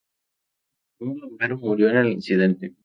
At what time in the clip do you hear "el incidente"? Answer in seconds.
1.97-2.73